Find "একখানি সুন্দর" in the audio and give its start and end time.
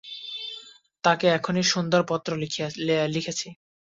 1.27-2.01